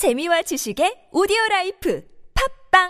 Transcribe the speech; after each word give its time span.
재미와 0.00 0.40
지식의 0.40 1.12
오디오 1.12 1.36
라이프 1.50 2.02
팝빵 2.72 2.88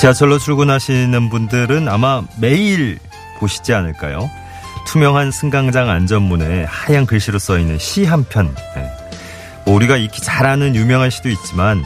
지하철로 0.00 0.38
출근하시는 0.40 1.30
분들은 1.30 1.86
아마 1.86 2.24
매일 2.40 2.98
보시지 3.38 3.72
않을까요? 3.72 4.28
투명한 4.86 5.30
승강장 5.30 5.88
안전문에 5.90 6.64
하얀 6.64 7.06
글씨로 7.06 7.38
써 7.38 7.58
있는 7.58 7.78
시 7.78 8.04
한 8.04 8.24
편. 8.24 8.54
네. 8.76 8.90
뭐 9.64 9.74
우리가 9.74 9.96
익히 9.96 10.20
잘 10.20 10.46
아는 10.46 10.76
유명한 10.76 11.10
시도 11.10 11.28
있지만 11.30 11.82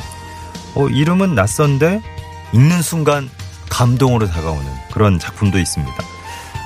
어, 0.74 0.88
이름은 0.88 1.34
낯선데 1.34 2.00
읽는 2.52 2.82
순간 2.82 3.28
감동으로 3.70 4.26
다가오는 4.26 4.64
그런 4.92 5.18
작품도 5.18 5.58
있습니다. 5.58 5.94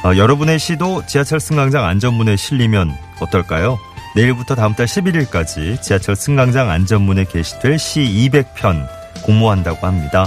어, 0.05 0.17
여러분의 0.17 0.59
시도 0.59 1.05
지하철 1.07 1.39
승강장 1.39 1.85
안전문에 1.85 2.37
실리면 2.37 2.97
어떨까요? 3.21 3.79
내일부터 4.17 4.55
다음 4.55 4.75
달 4.75 4.87
11일까지 4.87 5.81
지하철 5.81 6.17
승강장 6.17 6.71
안전문에 6.71 7.25
게시될 7.25 7.79
시 7.79 8.01
200편 8.01 8.87
공모한다고 9.23 9.87
합니다. 9.87 10.27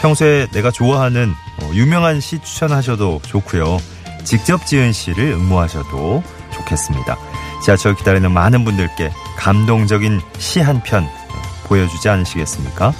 평소에 0.00 0.46
내가 0.52 0.70
좋아하는 0.70 1.32
어, 1.60 1.70
유명한 1.74 2.20
시 2.20 2.38
추천하셔도 2.40 3.20
좋고요. 3.26 3.78
직접 4.24 4.64
지은 4.66 4.92
시를 4.92 5.32
응모하셔도 5.32 6.22
좋겠습니다. 6.52 7.16
지하철 7.64 7.94
기다리는 7.94 8.30
많은 8.30 8.64
분들께 8.64 9.10
감동적인 9.36 10.20
시 10.38 10.60
한 10.60 10.82
편 10.82 11.06
보여주지 11.66 12.08
않으시겠습니까? 12.08 12.92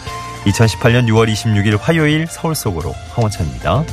2018년 0.45 1.07
6월 1.09 1.31
26일 1.33 1.79
화요일 1.81 2.27
서울 2.29 2.55
속으로 2.55 2.95
황원찬입니다. 3.15 3.85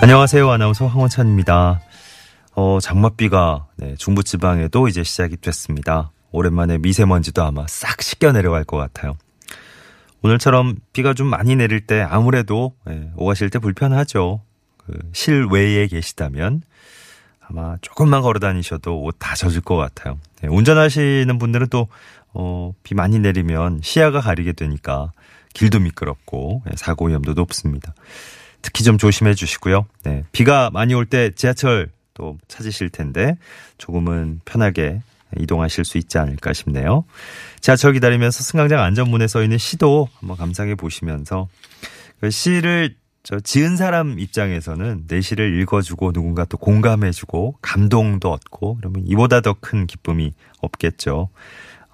안녕하세요. 0.00 0.48
아나운서 0.50 0.86
황원찬입니다. 0.86 1.80
어, 2.60 2.80
장맛비가 2.80 3.68
네, 3.76 3.94
중부지방에도 3.98 4.88
이제 4.88 5.04
시작이 5.04 5.36
됐습니다. 5.36 6.10
오랜만에 6.32 6.78
미세먼지도 6.78 7.44
아마 7.44 7.64
싹 7.68 8.02
씻겨 8.02 8.32
내려갈 8.32 8.64
것 8.64 8.76
같아요. 8.76 9.16
오늘처럼 10.22 10.74
비가 10.92 11.14
좀 11.14 11.28
많이 11.28 11.54
내릴 11.54 11.86
때 11.86 12.00
아무래도 12.00 12.74
예, 12.90 13.12
오가실 13.14 13.50
때 13.50 13.60
불편하죠. 13.60 14.40
그 14.76 14.92
실외에 15.12 15.86
계시다면 15.86 16.62
아마 17.48 17.76
조금만 17.80 18.22
걸어 18.22 18.40
다니셔도 18.40 19.02
옷 19.04 19.14
다 19.20 19.36
젖을 19.36 19.60
것 19.60 19.76
같아요. 19.76 20.18
예, 20.42 20.48
운전하시는 20.48 21.38
분들은 21.38 21.68
또, 21.68 21.86
어, 22.34 22.74
비 22.82 22.96
많이 22.96 23.20
내리면 23.20 23.82
시야가 23.84 24.20
가리게 24.20 24.54
되니까 24.54 25.12
길도 25.54 25.78
미끄럽고 25.78 26.64
예, 26.72 26.74
사고 26.74 27.06
위험도 27.06 27.34
높습니다. 27.34 27.94
특히 28.62 28.82
좀 28.82 28.98
조심해 28.98 29.34
주시고요. 29.34 29.86
네, 30.02 30.24
비가 30.32 30.70
많이 30.72 30.92
올 30.94 31.06
때 31.06 31.30
지하철 31.36 31.96
또 32.18 32.36
찾으실 32.48 32.90
텐데 32.90 33.38
조금은 33.78 34.40
편하게 34.44 35.00
이동하실 35.38 35.84
수 35.84 35.98
있지 35.98 36.18
않을까 36.18 36.52
싶네요. 36.52 37.04
지하철 37.60 37.92
기다리면서 37.92 38.42
승강장 38.42 38.80
안전문에 38.82 39.26
써 39.28 39.42
있는 39.42 39.56
시도 39.58 40.08
한번 40.18 40.36
감상해 40.36 40.74
보시면서 40.74 41.48
그 42.20 42.30
시를 42.30 42.96
저 43.22 43.38
지은 43.40 43.76
사람 43.76 44.18
입장에서는 44.18 45.04
내 45.06 45.20
시를 45.20 45.60
읽어주고 45.60 46.12
누군가 46.12 46.44
또 46.46 46.56
공감해주고 46.56 47.56
감동도 47.60 48.32
얻고 48.32 48.76
그러면 48.76 49.04
이보다 49.06 49.40
더 49.42 49.54
큰 49.60 49.86
기쁨이 49.86 50.32
없겠죠. 50.60 51.28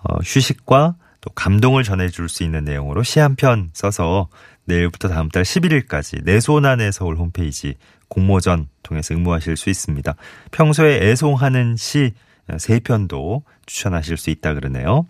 어, 0.05 0.15
휴식과 0.25 0.95
또 1.21 1.31
감동을 1.35 1.83
전해줄 1.83 2.29
수 2.29 2.45
있는 2.45 2.65
내용으로 2.65 3.03
시 3.03 3.19
한 3.21 3.35
편 3.37 3.71
써서 3.73 4.29
내일부터 4.67 5.09
다음 5.09 5.29
달 5.29 5.43
11일까지 5.43 6.23
내 6.25 6.39
손 6.41 6.67
안에 6.67 6.93
서울 6.93 7.17
홈페이지 7.17 7.75
공모전 8.15 8.69
통해서 8.85 9.13
응모하실 9.15 9.57
수 9.57 9.71
있습니다. 9.71 10.15
평소에 10.53 11.11
애송하는 11.11 11.77
시 11.77 12.13
3편도 12.49 13.43
추천하실 13.67 14.17
수 14.17 14.31
있다 14.31 14.55
그러네요. 14.55 15.07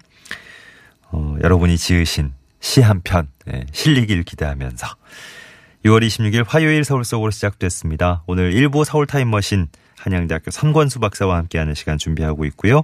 어, 1.10 1.36
여러분이 1.42 1.76
지으신 1.76 2.32
시 2.60 2.80
한 2.80 3.02
편, 3.04 3.28
네, 3.44 3.66
실리길 3.72 4.22
기대하면서 4.22 4.86
6월 5.84 6.06
26일 6.06 6.44
화요일 6.46 6.82
서울 6.82 7.04
속으로 7.04 7.30
시작됐습니다. 7.30 8.22
오늘 8.26 8.54
일부 8.54 8.84
서울 8.84 9.06
타임머신 9.06 9.68
한양대학교 9.98 10.50
선권수 10.50 10.98
박사와 10.98 11.36
함께하는 11.36 11.74
시간 11.74 11.98
준비하고 11.98 12.46
있고요. 12.46 12.82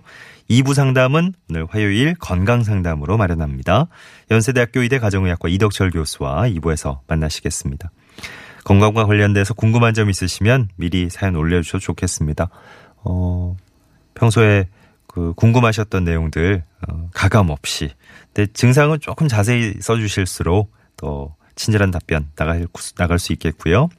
2부 0.50 0.74
상담은 0.74 1.32
오늘 1.48 1.66
화요일 1.70 2.14
건강 2.14 2.62
상담으로 2.62 3.16
마련합니다. 3.16 3.86
연세대학교 4.30 4.80
의대 4.82 4.98
가정의학과 4.98 5.48
이덕철 5.48 5.90
교수와 5.92 6.42
2부에서 6.48 6.98
만나시겠습니다. 7.06 7.90
건강과 8.64 9.06
관련돼서 9.06 9.54
궁금한 9.54 9.94
점 9.94 10.10
있으시면 10.10 10.68
미리 10.76 11.08
사연 11.10 11.36
올려주셔도 11.36 11.80
좋겠습니다. 11.80 12.48
어, 13.04 13.56
평소에 14.14 14.68
그 15.06 15.32
궁금하셨던 15.34 16.04
내용들 16.04 16.62
어, 16.88 17.08
가감 17.12 17.50
없이 17.50 17.90
근데 18.32 18.50
증상은 18.52 19.00
조금 19.00 19.28
자세히 19.28 19.74
써주실수록 19.80 20.72
더 20.96 21.34
친절한 21.60 21.90
답변 21.90 22.30
나갈, 22.36 22.66
나갈 22.96 23.18
수 23.18 23.34
있겠고요. 23.34 23.90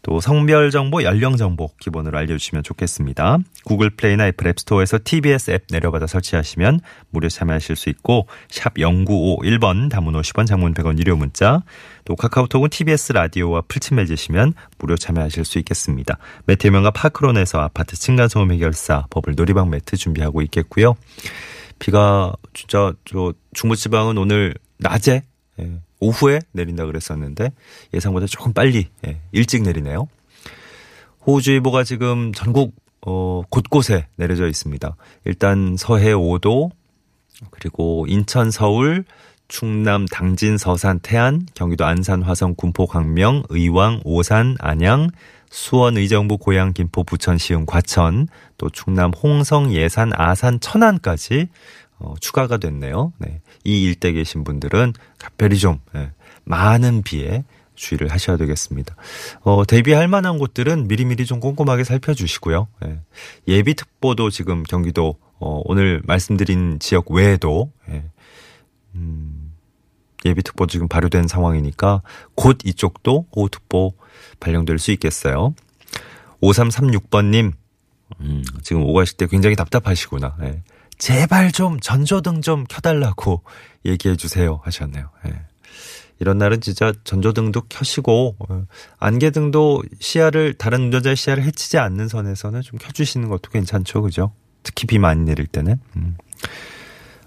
또 0.00 0.20
성별 0.20 0.70
정보, 0.70 1.02
연령 1.02 1.36
정보 1.36 1.68
기본으로 1.78 2.16
알려주시면 2.16 2.62
좋겠습니다. 2.62 3.38
구글 3.66 3.90
플레이나 3.90 4.26
애플 4.26 4.46
앱스토어에서 4.48 5.00
TBS 5.04 5.50
앱 5.50 5.64
내려받아 5.68 6.06
설치하시면 6.06 6.80
무료 7.10 7.28
참여하실 7.28 7.76
수 7.76 7.90
있고 7.90 8.26
샵 8.48 8.72
0951번 8.74 9.90
단문 9.90 10.14
50원 10.14 10.46
장문 10.46 10.72
100원 10.72 10.98
유료 10.98 11.14
문자 11.14 11.62
또 12.06 12.16
카카오톡은 12.16 12.70
TBS 12.70 13.12
라디오와 13.12 13.64
풀친 13.68 13.98
맺으시면 13.98 14.54
무료 14.78 14.96
참여하실 14.96 15.44
수 15.44 15.58
있겠습니다. 15.58 16.16
매트명과 16.46 16.92
파크론에서 16.92 17.60
아파트 17.60 17.96
층간소음 17.96 18.50
해결사 18.52 19.04
버블 19.10 19.34
놀이방 19.36 19.68
매트 19.68 19.98
준비하고 19.98 20.40
있겠고요. 20.40 20.94
비가 21.78 22.32
진짜 22.54 22.94
저 23.04 23.34
중부지방은 23.52 24.16
오늘 24.16 24.54
낮에 24.78 25.24
예, 25.60 25.80
오후에 26.00 26.40
내린다 26.52 26.86
그랬었는데 26.86 27.52
예상보다 27.94 28.26
조금 28.26 28.52
빨리 28.52 28.88
예, 29.06 29.20
일찍 29.32 29.62
내리네요. 29.62 30.08
호우주의보가 31.26 31.84
지금 31.84 32.32
전국 32.32 32.74
어, 33.06 33.42
곳곳에 33.48 34.06
내려져 34.16 34.46
있습니다. 34.46 34.96
일단 35.24 35.76
서해 35.78 36.12
5도 36.12 36.70
그리고 37.50 38.04
인천, 38.08 38.50
서울, 38.50 39.04
충남, 39.48 40.06
당진, 40.06 40.58
서산, 40.58 41.00
태안, 41.00 41.46
경기도 41.54 41.84
안산, 41.84 42.22
화성, 42.22 42.54
군포, 42.56 42.86
광명, 42.86 43.42
의왕, 43.48 44.00
오산, 44.04 44.56
안양, 44.60 45.10
수원, 45.50 45.96
의정부, 45.96 46.38
고양, 46.38 46.72
김포, 46.72 47.02
부천, 47.02 47.38
시흥, 47.38 47.66
과천, 47.66 48.28
또 48.58 48.70
충남, 48.70 49.10
홍성, 49.12 49.72
예산, 49.72 50.12
아산, 50.14 50.60
천안까지 50.60 51.48
어, 51.98 52.14
추가가 52.20 52.56
됐네요. 52.56 53.12
네. 53.18 53.40
이 53.64 53.82
일대 53.82 54.12
계신 54.12 54.44
분들은 54.44 54.94
각별히 55.20 55.58
좀 55.58 55.78
예, 55.94 56.10
많은 56.44 57.02
비에 57.02 57.44
주의를 57.76 58.08
하셔야 58.08 58.36
되겠습니다. 58.36 58.96
어, 59.42 59.64
대비할 59.64 60.08
만한 60.08 60.38
곳들은 60.38 60.88
미리미리 60.88 61.24
좀 61.24 61.40
꼼꼼하게 61.40 61.84
살펴주시고요. 61.84 62.68
예. 62.84 63.00
예비특보도 63.48 64.30
지금 64.30 64.64
경기도 64.64 65.16
어, 65.38 65.62
오늘 65.64 66.02
말씀드린 66.04 66.78
지역 66.78 67.10
외에도 67.10 67.72
예. 67.88 68.04
음, 68.94 69.52
예비특보 70.24 70.66
지금 70.66 70.88
발효된 70.88 71.28
상황이니까 71.28 72.02
곧 72.34 72.58
이쪽도 72.64 73.26
호우특보 73.34 73.94
발령될 74.40 74.78
수 74.78 74.90
있겠어요. 74.92 75.54
5336번님 76.42 77.52
음, 78.20 78.42
지금 78.62 78.82
오가실 78.82 79.16
때 79.16 79.26
굉장히 79.26 79.56
답답하시구나. 79.56 80.36
예. 80.42 80.62
제발 80.98 81.50
좀 81.50 81.80
전조등 81.80 82.42
좀 82.42 82.64
켜달라고 82.68 83.42
얘기해 83.84 84.16
주세요 84.16 84.60
하셨네요. 84.64 85.10
예. 85.26 85.40
이런 86.18 86.36
날은 86.36 86.60
진짜 86.60 86.92
전조등도 87.04 87.62
켜시고 87.68 88.36
어, 88.38 88.66
안개등도 88.98 89.82
시야를 89.98 90.54
다른 90.54 90.82
운전자의 90.82 91.16
시야를 91.16 91.42
해치지 91.44 91.78
않는 91.78 92.08
선에서는 92.08 92.60
좀 92.60 92.78
켜주시는 92.78 93.28
것도 93.28 93.50
괜찮죠, 93.50 94.02
그죠? 94.02 94.32
특히 94.62 94.86
비 94.86 94.98
많이 94.98 95.24
내릴 95.24 95.46
때는. 95.46 95.80
음. 95.96 96.16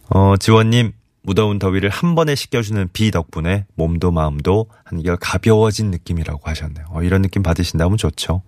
어, 0.10 0.38
지원님 0.38 0.92
무더운 1.24 1.58
더위를 1.58 1.90
한 1.90 2.16
번에 2.16 2.36
식혀주는 2.36 2.90
비 2.94 3.10
덕분에 3.10 3.66
몸도 3.76 4.12
마음도 4.12 4.68
한결 4.84 5.18
가벼워진 5.18 5.90
느낌이라고 5.90 6.42
하셨네요. 6.44 6.86
어, 6.90 7.02
이런 7.02 7.24
느낌 7.24 7.42
받으신다면 7.42 7.98
좋죠. 7.98 8.44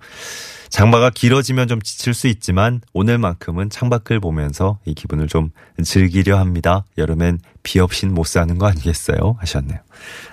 장마가 0.70 1.10
길어지면 1.10 1.68
좀 1.68 1.82
지칠 1.82 2.14
수 2.14 2.28
있지만 2.28 2.82
오늘만큼은 2.94 3.70
창밖을 3.70 4.20
보면서 4.20 4.80
이 4.86 4.94
기분을 4.94 5.28
좀 5.28 5.52
즐기려 5.84 6.38
합니다. 6.38 6.86
여름엔 6.98 7.40
비 7.64 7.80
없인 7.80 8.14
못 8.14 8.26
사는 8.28 8.58
거 8.58 8.68
아니겠어요? 8.68 9.38
하셨네요. 9.40 9.80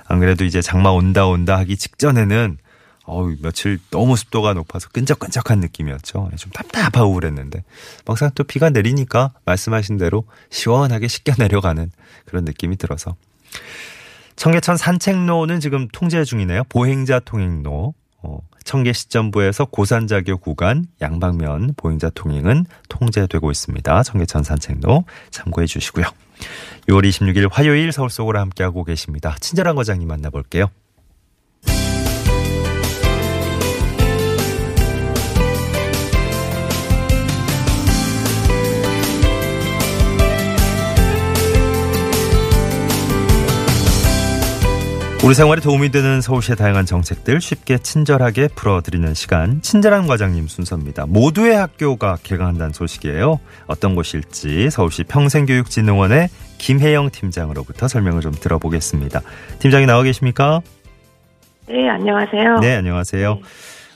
안 0.06 0.20
그래도 0.20 0.44
이제 0.44 0.60
장마 0.60 0.90
온다 0.90 1.26
온다 1.26 1.58
하기 1.58 1.76
직전에는 1.76 2.58
어우, 3.04 3.36
며칠 3.42 3.80
너무 3.90 4.16
습도가 4.16 4.54
높아서 4.54 4.88
끈적끈적한 4.90 5.58
느낌이었죠. 5.60 6.30
좀 6.36 6.52
답답하고 6.52 7.12
그랬는데. 7.14 7.64
막상 8.06 8.30
또 8.34 8.44
비가 8.44 8.70
내리니까 8.70 9.32
말씀하신 9.44 9.96
대로 9.98 10.24
시원하게 10.50 11.08
씻겨 11.08 11.34
내려가는 11.38 11.90
그런 12.26 12.44
느낌이 12.44 12.76
들어서. 12.76 13.16
청계천 14.36 14.76
산책로는 14.76 15.60
지금 15.60 15.88
통제 15.92 16.24
중이네요. 16.24 16.64
보행자 16.68 17.20
통행로. 17.20 17.94
어, 18.22 18.38
청계 18.64 18.92
시점부에서 18.92 19.66
고산자교 19.66 20.38
구간 20.38 20.86
양방면 21.00 21.74
보행자 21.76 22.10
통행은 22.14 22.66
통제되고 22.88 23.50
있습니다. 23.50 24.02
청계천 24.02 24.44
산책로 24.44 25.04
참고해 25.30 25.66
주시고요. 25.66 26.06
6월 26.88 27.08
26일 27.08 27.48
화요일 27.50 27.92
서울 27.92 28.10
속으로 28.10 28.38
함께하고 28.38 28.84
계십니다. 28.84 29.36
친절한 29.40 29.76
과장님 29.76 30.08
만나볼게요. 30.08 30.70
우리 45.24 45.34
생활에 45.34 45.60
도움이 45.60 45.90
되는 45.90 46.20
서울시의 46.20 46.56
다양한 46.56 46.84
정책들 46.84 47.40
쉽게 47.40 47.78
친절하게 47.78 48.48
풀어드리는 48.56 49.14
시간 49.14 49.62
친절한 49.62 50.08
과장님 50.08 50.48
순서입니다. 50.48 51.06
모두의 51.06 51.54
학교가 51.54 52.16
개강한다는 52.24 52.72
소식이에요. 52.72 53.38
어떤 53.68 53.94
곳일지 53.94 54.68
서울시 54.70 55.04
평생교육진흥원의 55.04 56.26
김혜영 56.58 57.10
팀장으로부터 57.10 57.86
설명을 57.86 58.20
좀 58.20 58.32
들어보겠습니다. 58.32 59.20
팀장이 59.60 59.86
나와 59.86 60.02
계십니까? 60.02 60.60
네, 61.68 61.88
안녕하세요. 61.88 62.58
네, 62.58 62.74
안녕하세요. 62.74 63.34
네. 63.36 63.40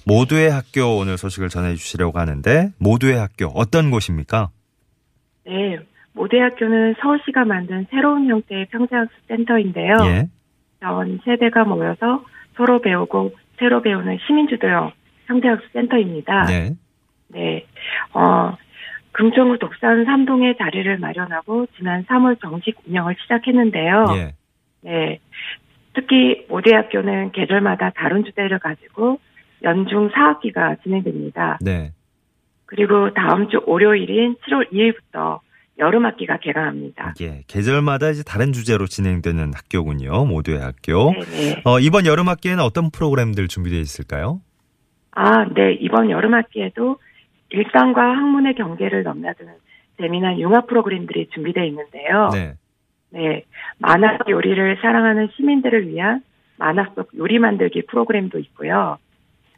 모두의 0.07 0.49
학교 0.53 0.97
오늘 0.97 1.19
소식을 1.19 1.49
전해 1.49 1.75
주시려고 1.75 2.21
하는데 2.21 2.71
모두의 2.79 3.19
학교 3.19 3.47
어떤 3.47 3.91
곳입니까? 3.91 4.51
네, 5.45 5.81
모두의 6.13 6.41
학교는 6.43 6.95
서울시가 7.03 7.45
만든 7.47 7.85
새로운 7.91 8.29
형태의 8.29 8.69
평생학습 8.71 9.13
센터인데요. 9.27 9.97
예. 10.05 10.29
전 10.81 11.21
세대가 11.25 11.65
모여서 11.65 12.25
서로 12.57 12.81
배우고 12.81 13.33
새로 13.59 13.83
배우는 13.83 14.19
시민주도형 14.27 14.93
형태학습 15.27 15.73
센터입니다. 15.73 16.45
네. 16.45 16.77
네. 17.29 17.67
어, 18.13 18.57
금천구 19.13 19.59
독산 19.59 20.05
3동에 20.05 20.59
자리를 20.59 20.99
마련하고 20.99 21.67
지난 21.77 22.05
3월 22.05 22.41
정식 22.41 22.77
운영을 22.87 23.17
시작했는데요. 23.23 24.05
예. 24.17 24.35
네. 24.83 25.19
특히 25.95 26.45
모대학교는 26.49 27.33
계절마다 27.33 27.91
다른 27.91 28.25
주제를 28.25 28.59
가지고 28.59 29.19
연중 29.63 30.11
4학기가 30.11 30.83
진행됩니다. 30.83 31.59
네. 31.63 31.93
그리고 32.67 33.13
다음 33.15 33.49
주 33.49 33.63
월요일인 33.67 34.37
7월 34.47 34.71
2일부터 34.71 35.41
여름 35.79 36.07
학기가 36.07 36.39
개강합니다. 36.39 37.15
예, 37.21 37.43
계절마다 37.47 38.11
이제 38.11 38.23
다른 38.23 38.53
주제로 38.53 38.87
진행되는 38.87 39.53
학교군요. 39.55 40.25
모두의 40.25 40.59
학교. 40.59 41.13
네네. 41.13 41.63
어, 41.65 41.79
이번 41.81 42.07
여름 42.07 42.29
학기에는 42.29 42.63
어떤 42.63 42.91
프로그램들 42.91 43.49
준비되어 43.49 43.79
있을까요? 43.81 44.41
아, 45.13 45.45
네. 45.45 45.73
이번 45.81 46.11
여름 46.11 46.35
학기에도 46.35 46.99
일상과 47.51 48.03
학문의 48.03 48.55
경계를 48.55 49.03
넘나드는 49.03 49.53
재미난 49.99 50.39
융합 50.39 50.67
프로그램들이 50.67 51.29
준비되어 51.33 51.65
있는데요. 51.65 52.31
네. 52.33 52.55
네. 53.11 53.45
만화 53.79 54.19
요리를 54.29 54.79
사랑하는 54.81 55.29
시민들을 55.37 55.89
위한 55.89 56.23
만화 56.59 56.91
속 56.95 57.11
요리 57.17 57.39
만들기 57.39 57.83
프로그램도 57.87 58.39
있고요. 58.39 58.99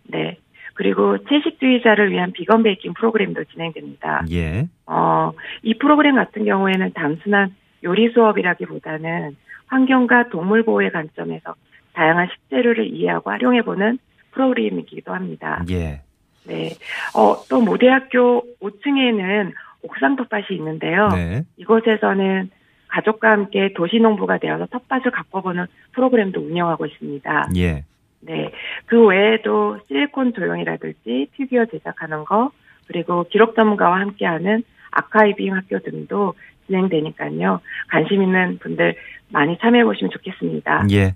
네. 0.05 0.38
그리고 0.78 1.19
채식주의자를 1.25 2.12
위한 2.12 2.30
비건 2.30 2.62
베이킹 2.62 2.94
프로그램도 2.94 3.42
진행됩니다. 3.46 4.25
예. 4.30 4.69
어, 4.86 5.32
이 5.64 5.75
프로그램 5.75 6.14
같은 6.14 6.44
경우에는 6.44 6.92
단순한 6.92 7.52
요리 7.82 8.08
수업이라기보다는 8.10 9.34
환경과 9.66 10.28
동물 10.28 10.62
보호의 10.62 10.92
관점에서 10.92 11.56
다양한 11.94 12.28
식재료를 12.32 12.94
이해하고 12.94 13.28
활용해보는 13.28 13.98
프로그램이기도 14.30 15.12
합니다. 15.12 15.64
예. 15.69 16.02
네. 16.46 16.70
어, 17.16 17.42
또 17.50 17.60
모대학교 17.60 18.44
5층에는 18.60 19.52
옥상 19.82 20.14
텃밭이 20.14 20.46
있는데요. 20.52 21.08
네. 21.08 21.42
이곳에서는 21.56 22.50
가족과 22.86 23.32
함께 23.32 23.72
도시농부가 23.74 24.38
되어서 24.38 24.66
텃밭을 24.66 25.10
가꿔보는 25.10 25.66
프로그램도 25.90 26.40
운영하고 26.40 26.86
있습니다. 26.86 27.48
예. 27.56 27.84
네. 28.20 28.50
그 28.87 29.06
외에도 29.06 29.79
실리콘 29.87 30.32
조형이라든지 30.35 31.29
피규어 31.32 31.67
제작하는 31.67 32.25
거, 32.25 32.50
그리고 32.87 33.25
기록 33.31 33.55
전문가와 33.55 34.00
함께하는 34.00 34.62
아카이빙 34.91 35.55
학교 35.55 35.79
등도 35.79 36.35
진행되니까요. 36.67 37.61
관심 37.91 38.23
있는 38.23 38.59
분들 38.59 38.94
많이 39.31 39.59
참여해 39.59 39.85
보시면 39.85 40.11
좋겠습니다. 40.11 40.87
예. 40.93 41.15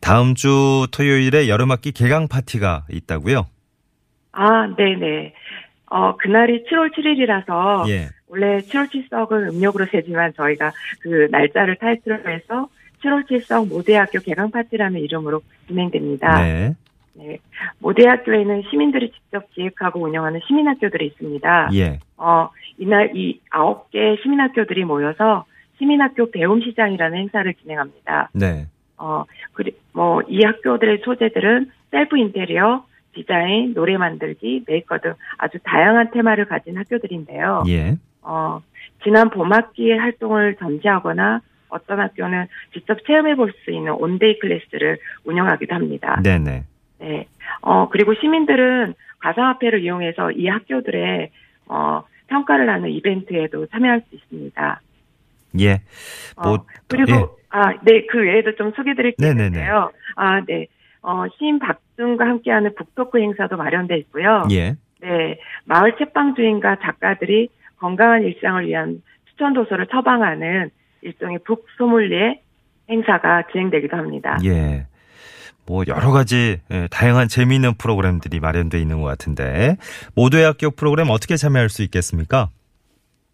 다음 0.00 0.34
주 0.34 0.86
토요일에 0.92 1.48
여름학기 1.48 1.92
개강 1.92 2.28
파티가 2.28 2.84
있다고요? 2.90 3.46
아, 4.32 4.74
네네. 4.76 5.34
어, 5.88 6.16
그날이 6.16 6.64
7월 6.64 6.92
7일이라서 6.94 7.88
예. 7.88 8.08
원래 8.28 8.58
7월 8.58 8.88
7석은 8.90 9.54
음력으로 9.54 9.86
세지만 9.86 10.34
저희가 10.34 10.72
그 11.00 11.28
날짜를 11.30 11.76
타이틀로 11.76 12.18
해서 12.28 12.68
7월 13.06 13.24
7석 13.28 13.68
모대학교 13.68 14.18
개강 14.20 14.50
파티라는 14.50 15.00
이름으로 15.00 15.40
진행됩니다. 15.68 16.42
네. 16.42 16.74
네. 17.14 17.38
모두의학교에는 17.78 18.64
시민들이 18.68 19.10
직접 19.10 19.50
기획하고 19.52 20.00
운영하는 20.00 20.40
시민학교들이 20.46 21.06
있습니다. 21.06 21.70
예. 21.74 22.00
어, 22.18 22.50
이날 22.78 23.16
이 23.16 23.40
아홉 23.50 23.90
개 23.90 24.16
시민학교들이 24.22 24.84
모여서 24.84 25.46
시민학교 25.78 26.30
배움 26.30 26.60
시장이라는 26.60 27.18
행사를 27.18 27.52
진행합니다. 27.54 28.30
네. 28.34 28.66
어, 28.98 29.24
그리, 29.52 29.76
뭐, 29.92 30.22
이 30.28 30.42
학교들의 30.42 31.02
소재들은 31.04 31.70
셀프 31.90 32.18
인테리어, 32.18 32.84
디자인, 33.12 33.72
노래 33.74 33.96
만들기, 33.96 34.64
메이커 34.66 34.98
등 34.98 35.14
아주 35.38 35.58
다양한 35.64 36.10
테마를 36.12 36.46
가진 36.46 36.76
학교들인데요. 36.76 37.64
예. 37.68 37.96
어, 38.22 38.60
지난 39.04 39.30
봄학기의 39.30 39.98
활동을 39.98 40.56
전시하거나 40.56 41.40
어떤 41.68 42.00
학교는 42.00 42.46
직접 42.72 43.04
체험해 43.06 43.34
볼 43.36 43.52
수 43.64 43.70
있는 43.70 43.92
one 43.92 44.15
day 44.15 44.38
class를 44.38 44.98
운영하기도 45.24 45.74
합니다. 45.74 46.20
네네. 46.22 46.64
네. 46.98 47.26
어, 47.60 47.88
그리고 47.88 48.14
시민들은 48.14 48.94
가상화폐를 49.18 49.82
이용해서 49.82 50.30
이 50.32 50.46
학교들의, 50.48 51.30
어, 51.66 52.02
평가를 52.28 52.68
하는 52.68 52.90
이벤트에도 52.90 53.66
참여할 53.66 54.02
수 54.08 54.16
있습니다. 54.16 54.80
예. 55.60 55.80
뭐, 56.42 56.54
어, 56.54 56.66
그리고, 56.88 57.12
예. 57.12 57.24
아, 57.50 57.72
네, 57.82 58.06
그 58.06 58.18
외에도 58.18 58.54
좀 58.56 58.72
소개드릴 58.72 59.12
게 59.12 59.28
있는데요. 59.28 59.90
아, 60.16 60.40
네. 60.44 60.66
어, 61.02 61.24
시인 61.38 61.58
박준과 61.58 62.26
함께하는 62.26 62.74
book 62.74 62.96
talk 62.96 63.18
행사도 63.20 63.56
마련돼 63.56 63.96
있고요. 63.98 64.46
예. 64.50 64.74
네. 65.00 65.38
마을 65.64 65.96
책방 65.96 66.34
주인과 66.34 66.76
작가들이 66.82 67.48
건강한 67.78 68.22
일상을 68.22 68.66
위한 68.66 69.02
추천 69.30 69.54
도서를 69.54 69.86
처방하는 69.86 70.70
일종의 71.02 71.38
북소믈리에 71.44 72.40
행사가 72.88 73.44
진행되기도 73.52 73.96
합니다. 73.96 74.38
예. 74.44 74.86
뭐 75.66 75.82
여러 75.88 76.12
가지 76.12 76.60
예, 76.70 76.88
다양한 76.90 77.28
재미있는 77.28 77.74
프로그램들이 77.74 78.38
마련되어 78.38 78.80
있는 78.80 79.00
것 79.00 79.08
같은데 79.08 79.76
모두의 80.14 80.44
학교 80.44 80.70
프로그램 80.70 81.08
어떻게 81.10 81.36
참여할 81.36 81.68
수 81.68 81.82
있겠습니까? 81.82 82.50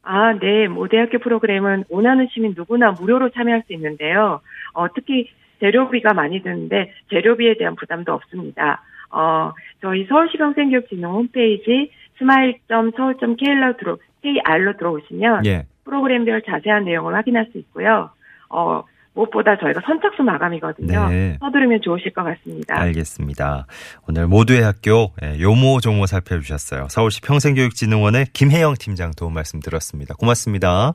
아, 0.02 0.33
네. 0.33 0.66
모대학교 0.66 1.19
프로그램은 1.19 1.85
원하는 1.88 2.28
시민 2.33 2.54
누구나 2.57 2.90
무료로 2.92 3.31
참여할 3.31 3.62
수 3.66 3.73
있는데요. 3.75 4.40
어, 4.73 4.92
특히 4.95 5.31
재료비가 5.61 6.12
많이 6.12 6.42
드는데 6.42 6.92
재료비에 7.11 7.57
대한 7.57 7.76
부담도 7.76 8.12
없습니다. 8.12 8.83
어, 9.11 9.52
저희 9.81 10.07
서울시평생교육진흥 10.06 11.09
홈페이지 11.09 11.92
smile.seoul.kr로 12.18 13.76
들어, 13.76 13.97
KR로 14.23 14.76
들어오시면 14.76 15.47
예. 15.47 15.66
프로그램별 15.84 16.42
자세한 16.42 16.84
내용을 16.84 17.14
확인할 17.14 17.48
수 17.52 17.58
있고요. 17.58 18.10
어, 18.48 18.84
무엇보다 19.14 19.58
저희가 19.58 19.80
선착순 19.84 20.24
마감이거든요. 20.24 21.08
네. 21.08 21.36
서두르면 21.40 21.80
좋으실 21.82 22.12
것 22.12 22.24
같습니다. 22.24 22.80
알겠습니다. 22.80 23.66
오늘 24.08 24.26
모두의 24.26 24.62
학교 24.62 25.12
예, 25.22 25.38
요모조모 25.40 26.06
살펴주셨어요. 26.06 26.86
서울시 26.88 27.20
평생교육진흥원의 27.20 28.26
김혜영 28.32 28.74
팀장 28.78 29.10
도움 29.16 29.34
말씀 29.34 29.60
들었습니다. 29.60 30.14
고맙습니다. 30.14 30.94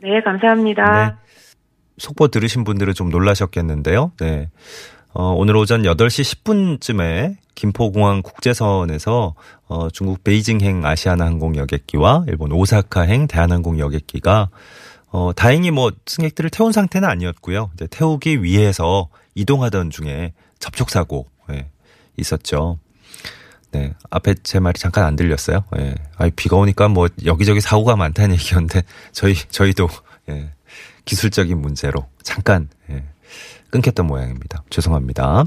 네, 0.00 0.20
감사합니다. 0.20 1.08
네. 1.08 1.16
속보 1.98 2.28
들으신 2.28 2.64
분들은 2.64 2.94
좀 2.94 3.10
놀라셨겠는데요. 3.10 4.12
네. 4.20 4.48
어, 5.14 5.34
오늘 5.36 5.56
오전 5.56 5.82
8시 5.82 6.42
10분쯤에 6.42 7.36
김포공항 7.54 8.22
국제선에서 8.22 9.34
어, 9.66 9.90
중국 9.90 10.24
베이징행 10.24 10.86
아시아나 10.86 11.26
항공 11.26 11.56
여객기와 11.56 12.24
일본 12.28 12.52
오사카행 12.52 13.26
대한항공 13.26 13.78
여객기가 13.78 14.48
어, 15.10 15.32
다행히 15.36 15.70
뭐 15.70 15.92
승객들을 16.06 16.48
태운 16.48 16.72
상태는 16.72 17.06
아니었고요. 17.06 17.70
이제 17.74 17.86
태우기 17.90 18.42
위해서 18.42 19.08
이동하던 19.34 19.90
중에 19.90 20.32
접촉사고 20.58 21.26
예, 21.50 21.68
있었죠. 22.16 22.78
네. 23.72 23.94
앞에 24.10 24.34
제 24.42 24.60
말이 24.60 24.78
잠깐 24.78 25.04
안 25.04 25.16
들렸어요. 25.16 25.64
예. 25.78 25.94
아 26.16 26.28
비가 26.34 26.56
오니까 26.56 26.88
뭐 26.88 27.08
여기저기 27.24 27.60
사고가 27.60 27.96
많다는 27.96 28.36
얘기였는데 28.36 28.82
저희, 29.12 29.34
저희도, 29.34 29.88
예. 30.30 30.52
기술적인 31.04 31.58
문제로 31.60 32.06
잠깐, 32.22 32.68
예. 32.90 33.04
끊겼던 33.72 34.06
모양입니다. 34.06 34.62
죄송합니다. 34.70 35.46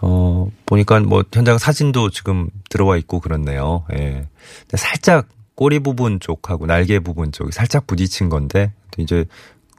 어, 0.00 0.48
보니까 0.64 1.00
뭐 1.00 1.24
현장 1.32 1.58
사진도 1.58 2.08
지금 2.10 2.48
들어와 2.70 2.96
있고 2.96 3.20
그렇네요. 3.20 3.84
예. 3.92 4.26
살짝 4.74 5.28
꼬리 5.54 5.80
부분 5.80 6.20
쪽하고 6.20 6.66
날개 6.66 6.98
부분 7.00 7.32
쪽이 7.32 7.52
살짝 7.52 7.86
부딪힌 7.86 8.28
건데 8.28 8.72
이제 8.96 9.26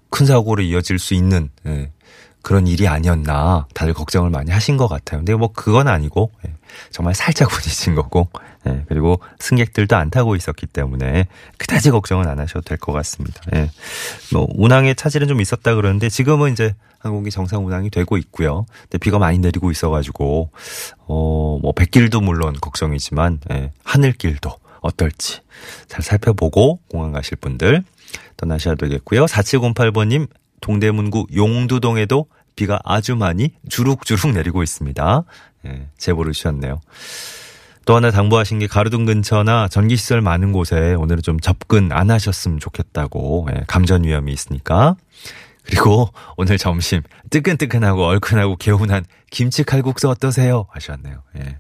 큰 0.10 0.26
사고로 0.26 0.62
이어질 0.62 1.00
수 1.00 1.14
있는 1.14 1.50
예. 1.66 1.92
그런 2.46 2.68
일이 2.68 2.88
아니었나 2.88 3.66
다들 3.74 3.96
걱정을 3.96 4.30
많이 4.30 4.52
하신 4.52 4.78
것 4.78 4.88
같아요. 4.88 5.22
근데 5.22 5.34
뭐 5.34 5.52
그건 5.52 5.88
아니고 5.88 6.30
예. 6.48 6.54
정말 6.92 7.16
살짝 7.16 7.50
부딪힌 7.50 7.96
거고 7.96 8.30
예. 8.68 8.86
그리고 8.88 9.20
승객들도 9.40 9.96
안 9.96 10.12
타고 10.12 10.36
있었기 10.36 10.68
때문에 10.68 11.28
그다지 11.58 11.90
걱정은 11.90 12.28
안 12.28 12.38
하셔도 12.38 12.62
될 12.62 12.78
것 12.78 12.92
같습니다. 12.92 13.42
예. 13.56 13.72
뭐 14.32 14.48
운항에 14.54 14.94
차질은 14.94 15.28
좀 15.28 15.42
있었다 15.42 15.74
그러는데 15.74 16.08
지금은 16.08 16.52
이제 16.52 16.76
항공기 17.00 17.32
정상 17.32 17.66
운항이 17.66 17.90
되고 17.90 18.16
있고요. 18.16 18.68
근데 18.84 19.00
비가 19.00 19.18
많이 19.18 19.40
내리고 19.40 19.72
있어가지고 19.72 20.52
어뭐 21.08 21.72
백길도 21.76 22.22
물론 22.22 22.54
걱정이지만 22.62 23.40
예. 23.54 23.72
하늘길도 23.84 24.56
어떨지 24.82 25.40
잘 25.88 26.04
살펴보고 26.04 26.80
공항 26.92 27.12
가실 27.12 27.38
분들 27.38 27.84
떠나셔야 28.38 28.76
되겠고요. 28.76 29.26
4708번님 29.26 30.28
동대문구 30.66 31.28
용두동에도 31.36 32.26
비가 32.56 32.80
아주 32.84 33.16
많이 33.16 33.52
주룩주룩 33.70 34.34
내리고 34.34 34.64
있습니다. 34.64 35.24
예, 35.68 35.88
제보를 36.00 36.34
주셨네요. 36.34 36.82
또 37.86 37.96
하나 37.96 38.10
당부하신 38.10 38.58
게 38.58 38.66
가로등 38.66 39.06
근처나 39.06 39.68
전기시설 39.68 40.22
많은 40.22 40.54
곳에 40.54 40.96
오늘은 40.96 41.22
좀 41.22 41.40
접근 41.40 41.92
안 41.92 42.10
하셨으면 42.10 42.60
좋겠다고 42.60 43.48
예, 43.52 43.62
감전 43.68 44.06
위험이 44.06 44.34
있으니까 44.34 44.96
그리고 45.64 46.10
오늘 46.36 46.58
점심 46.58 47.04
뜨끈뜨끈하고 47.30 48.04
얼큰하고 48.04 48.56
개운한 48.56 49.06
김치 49.30 49.64
칼국수 49.64 50.10
어떠세요? 50.10 50.66
하셨네요. 50.72 51.22
예. 51.38 51.60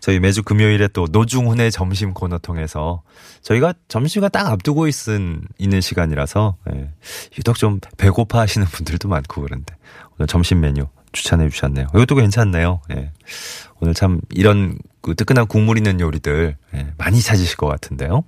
저희 0.00 0.20
매주 0.20 0.42
금요일에 0.42 0.88
또 0.88 1.06
노중훈의 1.10 1.70
점심 1.70 2.14
코너 2.14 2.38
통해서 2.38 3.02
저희가 3.42 3.74
점심가 3.88 4.28
딱 4.28 4.46
앞두고 4.48 4.86
있은, 4.86 5.42
있는 5.58 5.80
시간이라서 5.80 6.56
예, 6.72 6.90
유독 7.38 7.56
좀 7.56 7.80
배고파 7.96 8.40
하시는 8.40 8.66
분들도 8.66 9.08
많고 9.08 9.42
그런데 9.42 9.74
오늘 10.18 10.26
점심 10.26 10.60
메뉴 10.60 10.86
추천해 11.12 11.48
주셨네요. 11.48 11.86
이것도 11.94 12.14
괜찮네요. 12.16 12.80
예. 12.94 13.12
오늘 13.80 13.94
참 13.94 14.20
이런 14.30 14.78
그 15.00 15.14
뜨끈한 15.14 15.46
국물 15.46 15.78
있는 15.78 16.00
요리들 16.00 16.56
예, 16.74 16.86
많이 16.96 17.20
찾으실 17.20 17.56
것 17.56 17.66
같은데요. 17.66 18.24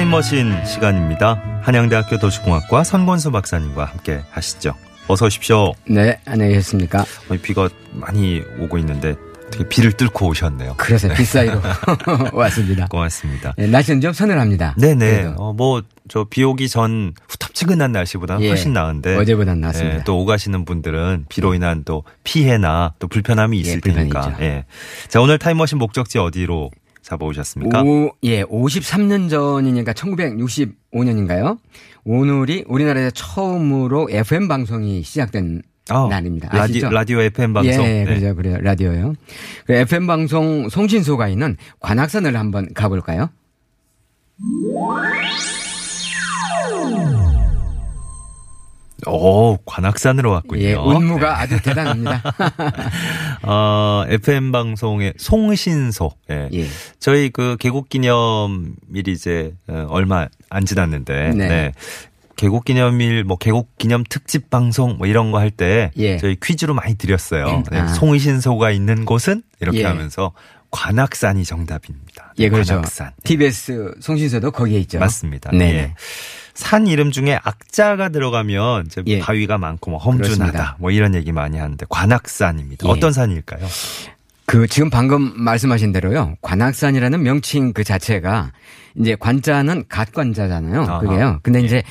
타임머신 0.00 0.64
시간입니다. 0.64 1.60
한양대학교 1.60 2.16
도시공학과 2.16 2.84
선권수 2.84 3.30
박사님과 3.32 3.84
함께 3.84 4.22
하시죠. 4.30 4.72
어서 5.08 5.26
오십시오. 5.26 5.74
네, 5.86 6.18
안녕하십니까. 6.24 7.04
비가 7.42 7.68
많이 7.92 8.40
오고 8.58 8.78
있는데 8.78 9.14
어떻게 9.48 9.68
비를 9.68 9.92
뚫고 9.92 10.28
오셨네요. 10.28 10.76
그래서 10.78 11.06
네. 11.08 11.14
빗사이로 11.16 11.60
왔습니다. 12.32 12.86
고맙습니다. 12.86 13.52
네, 13.58 13.66
날씨는 13.66 14.00
좀 14.00 14.14
서늘합니다. 14.14 14.74
네네. 14.78 15.34
어, 15.36 15.52
뭐, 15.52 15.82
저 16.08 16.24
비 16.24 16.44
오기 16.44 16.70
전 16.70 17.12
후텁지근한 17.28 17.92
날씨보다는 17.92 18.42
예, 18.42 18.48
훨씬 18.48 18.72
나은데. 18.72 19.16
어제보단 19.18 19.60
낫습니다. 19.60 19.98
예, 19.98 20.04
또 20.04 20.18
오가시는 20.20 20.64
분들은 20.64 21.26
비로 21.28 21.52
인한 21.52 21.82
또 21.84 22.04
피해나 22.24 22.94
또 22.98 23.06
불편함이 23.06 23.58
있을 23.58 23.80
예, 23.84 23.92
테니까. 23.92 24.36
예. 24.40 24.64
자, 25.08 25.20
오늘 25.20 25.38
타임머신 25.38 25.76
목적지 25.78 26.18
어디로 26.18 26.70
잡아오셨습니까? 27.02 27.82
오, 27.82 28.10
예, 28.24 28.42
53년 28.44 29.30
전이니까 29.30 29.92
1965년인가요? 29.92 31.58
오늘이 32.04 32.64
우리나라에서 32.66 33.10
처음으로 33.10 34.08
FM 34.10 34.48
방송이 34.48 35.02
시작된 35.02 35.62
어, 35.90 36.08
날입니다. 36.08 36.48
아시죠? 36.50 36.90
라디, 36.90 37.14
오 37.14 37.20
FM 37.20 37.52
방송. 37.52 37.72
예, 37.72 38.04
네. 38.04 38.04
그렇죠. 38.04 38.34
그래요. 38.36 38.58
라디오요. 38.60 39.14
그 39.66 39.72
FM 39.72 40.06
방송 40.06 40.68
송신소가 40.68 41.28
있는 41.28 41.56
관악산을 41.80 42.36
한번 42.36 42.72
가볼까요? 42.74 43.30
오, 49.06 49.56
관악산으로 49.64 50.30
왔군요. 50.32 50.62
예, 50.62 50.74
운무가 50.74 51.34
네. 51.34 51.42
아주 51.42 51.62
대단합니다. 51.62 52.22
어, 53.42 54.04
FM 54.08 54.52
방송의 54.52 55.14
송신소. 55.16 56.10
예. 56.30 56.48
예. 56.52 56.66
저희 56.98 57.30
그 57.30 57.56
개국 57.58 57.88
기념일이 57.88 59.12
이제 59.12 59.54
어, 59.68 59.86
얼마 59.88 60.28
안 60.48 60.64
지났는데. 60.64 61.30
네. 61.34 61.48
네. 61.48 61.72
개국 62.36 62.64
기념일 62.64 63.24
뭐 63.24 63.36
개국 63.36 63.76
기념 63.76 64.02
특집 64.08 64.48
방송 64.48 64.96
뭐 64.96 65.06
이런 65.06 65.30
거 65.30 65.38
할때 65.38 65.90
예. 65.98 66.16
저희 66.16 66.36
퀴즈로 66.42 66.72
많이 66.72 66.94
드렸어요. 66.94 67.64
네. 67.70 67.78
아. 67.78 67.88
송신소가 67.88 68.70
있는 68.70 69.04
곳은 69.04 69.42
이렇게 69.60 69.80
예. 69.80 69.84
하면서 69.84 70.32
관악산이 70.70 71.44
정답입니다. 71.44 72.32
예, 72.38 72.48
그렇죠. 72.48 72.76
관악산. 72.76 73.12
TBS 73.24 73.96
송신소도 74.00 74.52
거기에 74.52 74.78
있죠. 74.80 74.98
맞습니다. 74.98 75.50
네. 75.52 75.94
예. 76.50 76.54
산 76.54 76.86
이름 76.86 77.10
중에 77.10 77.38
악자가 77.42 78.08
들어가면 78.08 78.86
이제 78.86 79.02
예. 79.06 79.18
바위가 79.20 79.58
많고 79.58 79.90
뭐 79.90 80.00
험준하다 80.00 80.36
그렇습니다. 80.36 80.76
뭐 80.78 80.90
이런 80.90 81.14
얘기 81.14 81.32
많이 81.32 81.58
하는데 81.58 81.84
관악산입니다. 81.88 82.86
예. 82.86 82.90
어떤 82.90 83.12
산일까요? 83.12 83.66
그 84.46 84.66
지금 84.66 84.90
방금 84.90 85.32
말씀하신 85.36 85.92
대로요. 85.92 86.34
관악산이라는 86.42 87.22
명칭 87.22 87.72
그 87.72 87.84
자체가 87.84 88.50
이제 88.96 89.16
관자는 89.18 89.84
갓관자잖아요. 89.88 91.00
그게요. 91.00 91.38
근데 91.42 91.60
예. 91.60 91.64
이제 91.64 91.82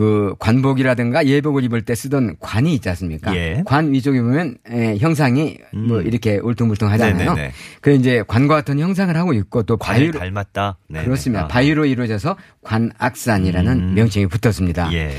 그 0.00 0.34
관복이라든가 0.38 1.26
예복을 1.26 1.62
입을 1.64 1.82
때 1.82 1.94
쓰던 1.94 2.36
관이 2.40 2.72
있지 2.72 2.88
않습니까? 2.88 3.36
예. 3.36 3.62
관 3.66 3.92
위쪽에 3.92 4.22
보면 4.22 4.56
에, 4.70 4.96
형상이 4.96 5.58
음. 5.74 5.88
뭐 5.88 6.00
이렇게 6.00 6.38
울퉁불퉁 6.38 6.88
하잖아요. 6.88 7.34
그 7.82 7.92
이제 7.92 8.24
관과 8.26 8.54
같은 8.54 8.78
형상을 8.78 9.14
하고 9.14 9.34
있고 9.34 9.62
또 9.64 9.76
바위로 9.76 10.18
닮았다. 10.18 10.78
네네. 10.88 11.04
그렇습니다. 11.04 11.44
아. 11.44 11.48
바위로 11.48 11.84
이루어져서 11.84 12.38
관악산이라는 12.62 13.72
음. 13.78 13.94
명칭이 13.94 14.26
붙었습니다. 14.28 14.90
예. 14.94 15.14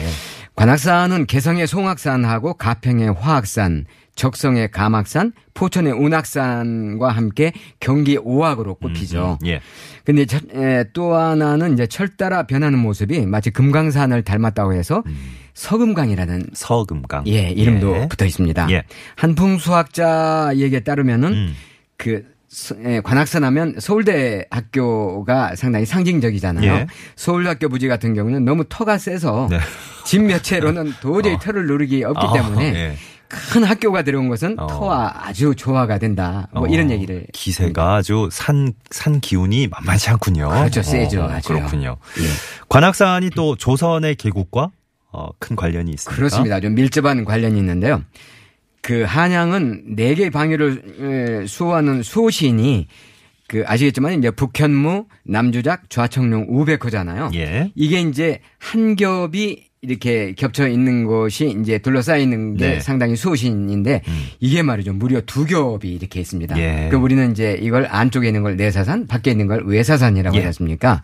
관악산은 0.56 1.28
개성의 1.28 1.68
송악산하고 1.68 2.56
가평의 2.56 3.14
화악산, 3.14 3.86
적성의 4.22 4.70
가막산, 4.70 5.34
포천의 5.56 5.94
운악산과 5.94 7.10
함께 7.10 7.54
경기 7.80 8.20
오악으로 8.20 8.76
꼽히죠. 8.76 9.40
음, 9.42 9.46
음, 9.46 9.48
예. 9.48 9.62
근데 10.06 10.28
저, 10.28 10.38
에, 10.54 10.84
또 10.94 11.16
하나는 11.16 11.74
이제 11.74 11.88
철 11.88 12.08
따라 12.18 12.44
변하는 12.44 12.78
모습이 12.78 13.26
마치 13.26 13.50
금강산을 13.50 14.22
닮았다고 14.22 14.74
해서 14.74 15.02
음. 15.08 15.18
서금강이라는 15.56 16.52
서금강 16.54 17.24
예 17.26 17.50
이름도 17.50 17.96
예. 17.96 18.08
붙어 18.08 18.26
있습니다. 18.26 18.68
예. 18.70 18.84
한풍 19.16 19.58
수학자 19.58 20.52
얘기에 20.56 20.82
따르면은 20.82 21.34
음. 21.34 21.56
그 21.98 22.24
관악산 23.04 23.44
하면 23.46 23.76
서울대 23.80 24.46
학교가 24.52 25.56
상당히 25.56 25.88
상징적이잖아요. 25.88 26.72
예. 26.72 26.88
서울학교 27.16 27.70
부지 27.70 27.88
같은 27.88 28.14
경우는 28.14 28.46
너무 28.46 28.66
터가 28.70 29.00
세서 29.00 29.48
네. 29.50 29.58
집 30.06 30.20
몇 30.20 30.44
채로는 30.44 30.94
도저히 31.02 31.34
어. 31.34 31.40
터를 31.40 31.66
누르기 31.66 32.04
없기 32.04 32.24
어, 32.24 32.34
때문에 32.34 32.76
예. 32.76 32.96
큰 33.54 33.64
학교가 33.64 34.02
들어온 34.04 34.28
것은 34.28 34.60
어. 34.60 34.68
터와 34.68 35.14
아주 35.16 35.56
조화가 35.56 35.98
된다. 36.00 36.50
뭐 36.54 36.64
어. 36.64 36.68
이런 36.68 36.92
얘기를. 36.92 37.26
기세가 37.32 37.96
아주 37.96 38.28
산, 38.32 38.74
산 38.90 39.22
기운이 39.22 39.68
만만치 39.68 40.10
않군요. 40.10 40.50
그렇죠. 40.50 40.84
세죠. 40.84 41.24
어, 41.24 41.40
그렇군요. 41.46 41.98
예. 42.20 42.24
관악산이 42.68 43.30
또 43.32 43.56
조선의 43.56 44.16
계곡과 44.16 44.72
어, 45.14 45.28
큰 45.40 45.56
관련이 45.56 45.92
있습니다. 45.92 46.16
그렇습니다. 46.16 46.60
좀 46.60 46.76
밀접한 46.76 47.26
관련이 47.26 47.58
있는데요. 47.58 48.02
그 48.82 49.04
한양은 49.04 49.96
네 49.96 50.16
개의 50.16 50.30
방위를 50.30 51.46
수호하는 51.48 52.04
수호신이 52.04 52.88
그 53.48 53.64
아시겠지만 53.68 54.18
이제 54.18 54.32
북현무, 54.32 55.06
남주작, 55.26 55.90
좌청룡, 55.90 56.48
우백호잖아요. 56.50 57.32
예. 57.36 57.72
이게 57.76 58.00
이제 58.00 58.40
한 58.58 58.96
겹이 58.96 59.71
이렇게 59.82 60.34
겹쳐 60.34 60.68
있는 60.68 61.06
것이 61.06 61.58
이제 61.60 61.80
둘러싸여 61.80 62.20
있는 62.20 62.56
게 62.56 62.68
네. 62.68 62.80
상당히 62.80 63.16
수호신인데 63.16 64.04
음. 64.08 64.26
이게 64.40 64.62
말이죠. 64.62 64.94
무려 64.94 65.22
두 65.22 65.46
겹이 65.46 65.92
이렇게 65.92 66.20
있습니다. 66.20 66.56
예. 66.60 66.90
그 66.92 66.98
우리는 66.98 67.32
이제 67.32 67.58
이걸 67.60 67.88
안쪽에 67.88 68.28
있는 68.28 68.44
걸 68.44 68.58
내사산, 68.58 69.08
밖에 69.08 69.32
있는 69.32 69.48
걸 69.48 69.66
외사산이라고 69.66 70.36
예. 70.36 70.40
하지 70.40 70.48
않습니까? 70.48 71.02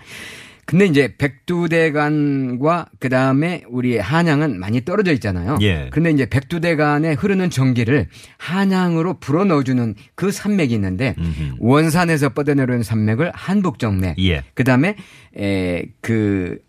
근데 0.65 0.85
이제 0.85 1.15
백두대간과 1.17 2.89
그 2.99 3.09
다음에 3.09 3.63
우리 3.69 3.97
한양은 3.97 4.59
많이 4.59 4.85
떨어져 4.85 5.11
있잖아요. 5.13 5.57
예. 5.61 5.87
그런데 5.89 6.11
이제 6.11 6.27
백두대간에 6.27 7.13
흐르는 7.13 7.49
전기를 7.49 8.07
한양으로 8.37 9.15
불어 9.19 9.43
넣어주는 9.45 9.95
그 10.13 10.29
산맥이 10.29 10.73
있는데 10.75 11.15
음흠. 11.17 11.55
원산에서 11.59 12.29
뻗어내려오는 12.29 12.83
산맥을 12.83 13.31
한북정맥. 13.33 14.19
예. 14.19 14.43
그 14.53 14.63
다음에 14.63 14.97
에그 15.35 16.59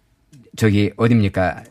저기 0.57 0.91
어딥니까? 0.97 1.65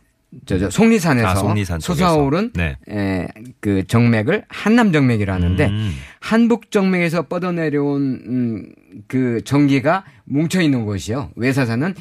저, 0.45 0.59
저 0.59 0.69
속리산에서 0.69 1.27
아, 1.27 1.35
속리산 1.35 1.79
솟아오른 1.79 2.51
네. 2.53 2.77
에, 2.89 3.27
그 3.59 3.85
정맥을 3.87 4.45
한남정맥이라 4.49 5.33
하는데 5.33 5.65
음. 5.67 5.93
한북정맥에서 6.19 7.23
뻗어내려온 7.23 8.21
음, 8.27 8.65
그 9.07 9.41
전기가 9.43 10.03
뭉쳐 10.25 10.61
있는 10.61 10.85
곳이요. 10.85 11.31
외사산은 11.35 11.95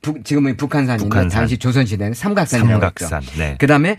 북, 0.00 0.24
지금은 0.24 0.56
북한산인데 0.56 1.08
북한산. 1.08 1.40
당시 1.40 1.58
조선시대는 1.58 2.14
삼각산이라고 2.14 2.72
삼각산. 2.72 3.22
했죠. 3.22 3.38
네. 3.38 3.56
그다음에 3.58 3.96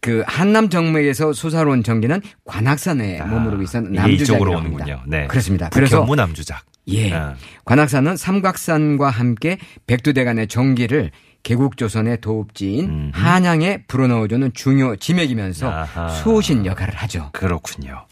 그 0.00 0.22
한남 0.26 0.68
정맥에서 0.68 1.32
솟아온 1.32 1.82
전기는 1.82 2.20
관악산에 2.44 3.18
아, 3.20 3.26
머무르고 3.26 3.62
있었는 3.62 3.92
남주작으로 3.92 4.52
오는군요. 4.58 5.02
네. 5.06 5.26
그렇습니다. 5.26 5.68
그래서 5.70 6.04
남주작. 6.04 6.64
예. 6.88 7.12
아. 7.12 7.34
관악산은 7.64 8.16
삼각산과 8.16 9.10
함께 9.10 9.58
백두대간의 9.86 10.46
전기를 10.46 11.10
개국조선의 11.46 12.20
도읍지인 12.20 12.84
음 12.86 13.10
한양에 13.14 13.84
불어넣어주는 13.86 14.50
중요 14.52 14.96
지맥이면서 14.96 15.70
아하. 15.70 16.08
수호신 16.08 16.66
역할을 16.66 16.94
하죠. 16.94 17.30
그렇군요. 17.32 18.04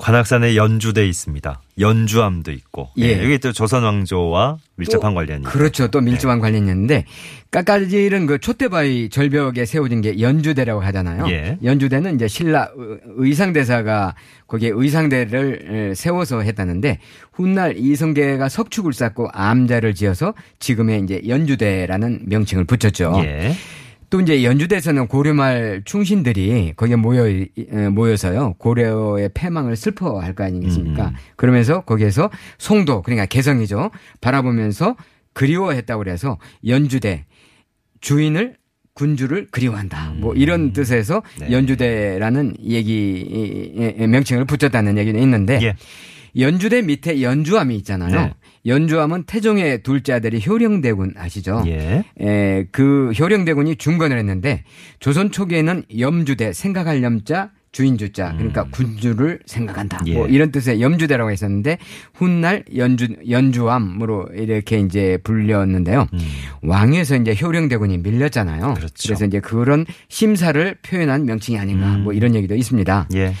관악산에 0.00 0.56
연주돼 0.56 1.06
있습니다. 1.06 1.60
연주함도 1.78 2.52
있고. 2.52 2.88
예. 2.96 3.16
네, 3.16 3.24
여기 3.24 3.38
또 3.38 3.52
조선 3.52 3.84
왕조와 3.84 4.56
밀접한 4.76 5.14
관련이. 5.14 5.44
그렇죠. 5.44 5.88
또 5.88 6.00
밀접한 6.00 6.38
네. 6.38 6.40
관련이 6.40 6.70
있는데 6.70 7.04
까까질은 7.50 8.26
그 8.26 8.38
촛대바위 8.38 9.10
절벽에 9.10 9.66
세워진 9.66 10.00
게 10.00 10.18
연주대라고 10.18 10.80
하잖아요. 10.80 11.28
예. 11.28 11.58
연주대는 11.62 12.14
이제 12.14 12.28
신라 12.28 12.70
의상대사가 13.16 14.14
거기에 14.46 14.70
의상대를 14.72 15.94
세워서 15.94 16.40
했다는데 16.40 16.98
훗날 17.32 17.76
이성계가 17.76 18.48
석축을 18.48 18.94
쌓고 18.94 19.28
암자를 19.32 19.94
지어서 19.94 20.32
지금의 20.60 21.02
이제 21.04 21.20
연주대라는 21.28 22.22
명칭을 22.24 22.64
붙였죠. 22.64 23.20
예. 23.24 23.54
또 24.10 24.20
이제 24.20 24.42
연주대에서는 24.44 25.06
고려말 25.06 25.82
충신들이 25.84 26.74
거기에 26.76 26.96
모여 26.96 27.24
모여서요 27.92 28.54
고려의 28.58 29.30
패망을 29.32 29.76
슬퍼할 29.76 30.34
거 30.34 30.44
아니겠습니까? 30.44 31.08
음. 31.08 31.14
그러면서 31.36 31.82
거기에서 31.82 32.28
송도 32.58 33.02
그러니까 33.02 33.26
개성이죠 33.26 33.90
바라보면서 34.20 34.96
그리워했다고 35.32 36.02
그래서 36.02 36.38
연주대 36.66 37.24
주인을 38.00 38.56
군주를 38.94 39.46
그리워한다. 39.50 40.14
뭐 40.16 40.32
음. 40.32 40.36
이런 40.36 40.72
뜻에서 40.72 41.22
네. 41.38 41.52
연주대라는 41.52 42.56
얘기 42.64 43.96
명칭을 43.98 44.44
붙였다는 44.44 44.98
얘기는 44.98 45.20
있는데 45.22 45.60
예. 45.62 45.76
연주대 46.36 46.82
밑에 46.82 47.22
연주함이 47.22 47.76
있잖아요. 47.76 48.10
네. 48.10 48.34
연주함은 48.66 49.24
태종의 49.24 49.82
둘째 49.82 50.12
아들이 50.12 50.42
효령대군 50.46 51.14
아시죠? 51.16 51.62
예. 51.66 52.04
에, 52.20 52.66
그 52.70 53.12
효령대군이 53.18 53.76
중건을 53.76 54.18
했는데 54.18 54.64
조선 54.98 55.30
초기에는 55.30 55.84
염주대 55.98 56.52
생각할 56.52 57.02
염자 57.02 57.50
주인주자 57.72 58.34
그러니까 58.36 58.64
음. 58.64 58.70
군주를 58.72 59.38
생각한다. 59.46 60.00
예. 60.06 60.14
뭐 60.14 60.26
이런 60.26 60.50
뜻의 60.50 60.82
염주대라고 60.82 61.30
했었는데 61.30 61.78
훗날 62.14 62.64
연주 62.76 63.08
연주함으로 63.28 64.26
이렇게 64.34 64.80
이제 64.80 65.18
불렸는데요. 65.22 66.08
음. 66.12 66.18
왕에서 66.62 67.16
이제 67.16 67.34
효령대군이 67.40 67.98
밀렸잖아요. 67.98 68.74
그렇죠. 68.74 68.94
그래서 69.04 69.24
이제 69.24 69.38
그런 69.38 69.86
심사를 70.08 70.76
표현한 70.82 71.26
명칭이 71.26 71.58
아닌가 71.58 71.94
음. 71.94 72.02
뭐 72.02 72.12
이런 72.12 72.34
얘기도 72.34 72.56
있습니다. 72.56 73.08
예. 73.14 73.34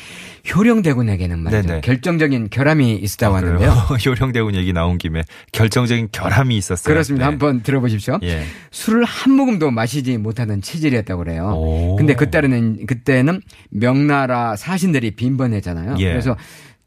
효령대군에게는 0.54 1.38
말이죠. 1.38 1.68
네네. 1.68 1.80
결정적인 1.82 2.48
결함이 2.50 2.96
있었다고 2.96 3.34
아, 3.34 3.38
하는데요. 3.38 3.70
효령대군 4.04 4.54
얘기 4.54 4.72
나온 4.72 4.98
김에 4.98 5.22
결정적인 5.52 6.08
결함이 6.12 6.56
있었어요. 6.56 6.92
그렇습니다. 6.92 7.26
네. 7.26 7.30
한번 7.30 7.62
들어보십시오. 7.62 8.18
예. 8.22 8.44
술을 8.70 9.04
한 9.04 9.32
모금도 9.32 9.70
마시지 9.70 10.16
못하는 10.18 10.60
체질이었다고 10.62 11.24
그래요. 11.24 11.52
오. 11.54 11.96
근데 11.96 12.14
그때는 12.14 12.86
그때는 12.86 13.42
명나라 13.70 14.56
사신들이 14.56 15.12
빈번했잖아요. 15.12 15.96
예. 15.98 16.10
그래서 16.10 16.36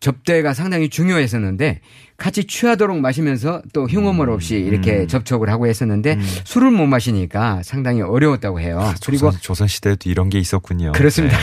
접대가 0.03 0.53
상당히 0.53 0.89
중요했었는데 0.89 1.79
같이 2.17 2.43
취하도록 2.43 2.99
마시면서 2.99 3.61
또 3.71 3.87
흉어물 3.87 4.29
없이 4.29 4.57
음. 4.57 4.67
이렇게 4.67 4.97
음. 4.99 5.07
접촉을 5.07 5.49
하고 5.49 5.65
했었는데 5.65 6.15
음. 6.15 6.21
술을 6.43 6.71
못 6.71 6.87
마시니까 6.87 7.61
상당히 7.63 8.01
어려웠다고 8.01 8.59
해요. 8.59 8.81
아, 8.81 8.93
그리고 9.05 9.31
조선 9.31 9.67
시대에도 9.67 10.09
이런 10.09 10.27
게 10.27 10.39
있었군요. 10.39 10.91
그렇습니다. 10.91 11.37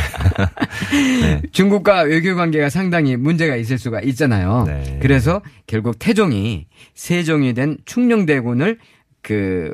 네. 0.93 1.21
네. 1.41 1.43
중국과 1.53 2.03
외교 2.03 2.37
관계가 2.37 2.69
상당히 2.69 3.17
문제가 3.17 3.57
있을 3.57 3.79
수가 3.79 4.03
있잖아요. 4.03 4.65
네. 4.67 4.99
그래서 5.01 5.41
결국 5.67 5.99
태종이 5.99 6.67
세종이 6.95 7.55
된 7.55 7.79
충녕대군을 7.87 8.79
그 9.23 9.73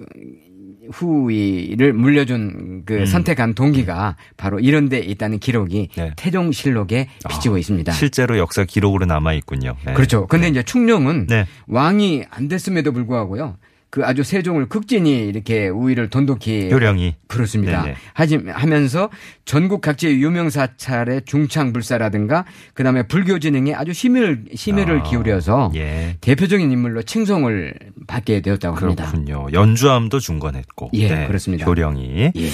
후위를 0.92 1.92
물려준 1.92 2.82
그 2.84 3.00
음. 3.00 3.06
선택한 3.06 3.54
동기가 3.54 4.16
바로 4.36 4.58
이런 4.60 4.88
데 4.88 4.98
있다는 4.98 5.38
기록이 5.38 5.88
네. 5.96 6.12
태종실록에 6.16 7.08
비치고 7.28 7.56
아, 7.56 7.58
있습니다. 7.58 7.92
실제로 7.92 8.38
역사 8.38 8.64
기록으로 8.64 9.06
남아 9.06 9.34
있군요. 9.34 9.76
네. 9.84 9.92
그렇죠. 9.94 10.26
근데 10.26 10.46
네. 10.46 10.50
이제 10.50 10.62
충룡은 10.62 11.26
네. 11.26 11.46
왕이 11.66 12.24
안 12.30 12.48
됐음에도 12.48 12.92
불구하고요. 12.92 13.56
그 13.96 14.04
아주 14.04 14.22
세종을 14.22 14.68
극진히 14.68 15.26
이렇게 15.26 15.68
우위를 15.68 16.10
돈독히 16.10 16.68
효령이 16.70 17.14
그렇습니다. 17.28 17.80
네네. 17.80 17.96
하지 18.12 18.38
하면서 18.46 19.08
전국 19.46 19.80
각지의 19.80 20.20
유명 20.22 20.50
사찰의 20.50 21.22
중창 21.24 21.72
불사라든가 21.72 22.44
그다음에 22.74 23.04
불교 23.04 23.38
진행에 23.38 23.72
아주 23.72 23.94
심혈 23.94 24.48
심혈을 24.54 24.98
아, 24.98 25.02
기울여서 25.02 25.72
예. 25.76 26.18
대표적인 26.20 26.70
인물로 26.70 27.04
칭송을 27.04 27.72
받게 28.06 28.42
되었다고 28.42 28.76
합니다. 28.76 29.06
그렇군요. 29.06 29.46
연주함도 29.54 30.20
중건했고. 30.20 30.90
예, 30.92 31.08
네, 31.08 31.26
그렇습니다. 31.26 31.64
효령이. 31.64 32.32
예. 32.36 32.50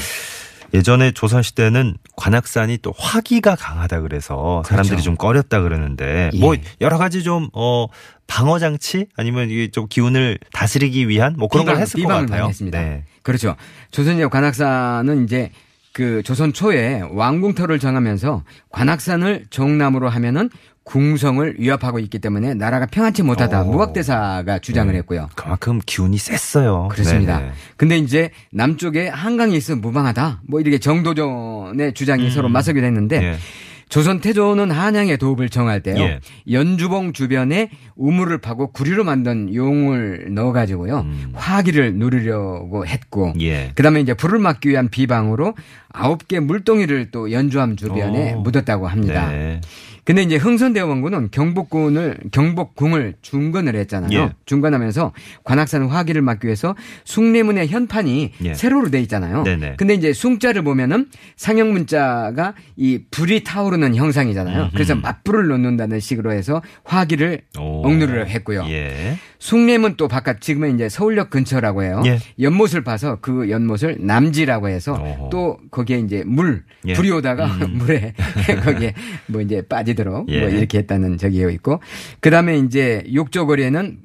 예전에 0.74 1.12
조선 1.12 1.42
시대는 1.42 1.96
관악산이 2.16 2.78
또 2.78 2.92
화기가 2.96 3.56
강하다 3.56 4.00
그래서 4.00 4.62
사람들이 4.66 4.90
그렇죠. 4.96 5.04
좀 5.04 5.16
꺼렸다 5.16 5.60
그러는데 5.60 6.30
예. 6.32 6.38
뭐 6.38 6.54
여러 6.80 6.98
가지 6.98 7.22
좀 7.22 7.48
어 7.52 7.86
방어 8.26 8.58
장치 8.58 9.06
아니면 9.14 9.50
이게 9.50 9.70
좀 9.70 9.86
기운을 9.88 10.38
다스리기 10.54 11.06
위한 11.06 11.34
뭐 11.36 11.48
그런 11.48 11.64
비방, 11.64 11.74
걸 11.74 11.82
했을 11.82 12.02
것 12.02 12.08
같아요. 12.08 12.46
했습니다. 12.48 12.80
네. 12.80 13.04
그렇죠. 13.22 13.56
조선의 13.90 14.30
관악산은 14.30 15.24
이제 15.24 15.50
그 15.92 16.22
조선 16.24 16.54
초에 16.54 17.02
왕궁터를 17.10 17.78
정하면서 17.78 18.44
관악산을 18.70 19.44
정남으로 19.50 20.08
하면은 20.08 20.48
궁성을 20.84 21.56
위협하고 21.58 21.98
있기 22.00 22.18
때문에 22.18 22.54
나라가 22.54 22.86
평안치 22.86 23.22
못하다 23.22 23.62
오. 23.62 23.70
무학대사가 23.70 24.58
주장을 24.58 24.92
네. 24.92 24.98
했고요. 24.98 25.28
그만큼 25.36 25.80
기운이 25.84 26.16
셌어요. 26.18 26.88
그렇습니다. 26.90 27.38
네네. 27.38 27.52
근데 27.76 27.98
이제 27.98 28.30
남쪽에 28.50 29.08
한강이 29.08 29.56
있으면 29.56 29.80
무방하다. 29.80 30.42
뭐 30.48 30.60
이렇게 30.60 30.78
정도전의 30.78 31.94
주장이 31.94 32.24
음. 32.24 32.30
서로 32.30 32.48
맞서기도 32.48 32.84
했는데 32.84 33.20
네. 33.20 33.36
조선 33.92 34.20
태조는 34.20 34.70
한양의 34.70 35.18
도읍을 35.18 35.50
정할 35.50 35.82
때요. 35.82 35.98
예. 36.02 36.20
연주봉 36.50 37.12
주변에 37.12 37.68
우물을 37.94 38.38
파고 38.38 38.72
구리로 38.72 39.04
만든 39.04 39.54
용을 39.54 40.28
넣어 40.30 40.52
가지고요. 40.52 41.00
음. 41.00 41.32
화기를 41.34 41.96
누리려고 41.96 42.86
했고 42.86 43.34
예. 43.40 43.72
그다음에 43.74 44.00
이제 44.00 44.14
불을 44.14 44.38
막기 44.38 44.70
위한 44.70 44.88
비방으로 44.88 45.54
아홉 45.92 46.26
개 46.26 46.40
물동이를 46.40 47.10
또 47.10 47.30
연주함 47.32 47.76
주변에 47.76 48.32
오. 48.32 48.40
묻었다고 48.40 48.88
합니다. 48.88 49.28
네. 49.30 49.60
근데 50.04 50.22
이제 50.22 50.36
흥선대원군은 50.36 51.28
경복군을 51.30 52.18
경복궁을 52.32 53.14
중건을 53.22 53.76
했잖아요. 53.76 54.18
예. 54.18 54.30
중건하면서 54.46 55.12
관악산 55.44 55.86
화기를 55.86 56.22
막기 56.22 56.46
위해서 56.46 56.74
숭례문의 57.04 57.68
현판이 57.68 58.32
예. 58.44 58.54
세로로 58.54 58.90
돼 58.90 59.00
있잖아요. 59.02 59.44
네네. 59.44 59.74
근데 59.76 59.94
이제 59.94 60.12
숭자를 60.12 60.62
보면은 60.62 61.06
상형 61.36 61.72
문자가 61.72 62.54
이 62.76 63.00
불이 63.10 63.44
타오르는 63.44 63.94
형상이잖아요. 63.94 64.62
음흠. 64.62 64.70
그래서 64.72 64.96
맞불을 64.96 65.46
놓는다는 65.46 66.00
식으로 66.00 66.32
해서 66.32 66.62
화기를 66.84 67.42
오. 67.58 67.86
억누르려 67.86 68.24
했고요. 68.24 68.64
예. 68.68 69.18
숭례문 69.38 69.96
또 69.96 70.06
바깥 70.08 70.40
지금은 70.40 70.74
이제 70.76 70.88
서울역 70.88 71.30
근처라고 71.30 71.82
해요. 71.82 72.02
예. 72.06 72.18
연못을 72.40 72.82
봐서 72.84 73.18
그 73.20 73.50
연못을 73.50 73.98
남지라고 74.00 74.68
해서 74.68 74.92
오호. 74.94 75.28
또 75.30 75.58
거기에 75.70 75.98
이제 75.98 76.22
물 76.26 76.62
예. 76.86 76.92
불이 76.94 77.10
오다가 77.10 77.46
음. 77.46 77.74
물에 77.78 78.14
거기에 78.64 78.94
뭐 79.26 79.40
이제 79.40 79.62
빠 79.62 79.82
지도록 79.92 80.28
예. 80.28 80.40
뭐 80.40 80.48
이렇게 80.48 80.78
했다는 80.78 81.18
저기가 81.18 81.50
있고 81.50 81.80
그다음에 82.20 82.58
이제 82.58 83.04
욕조거리에는 83.12 83.98